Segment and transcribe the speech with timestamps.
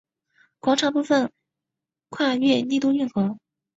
[0.59, 1.31] 广场部分
[2.09, 3.37] 跨越丽都运河。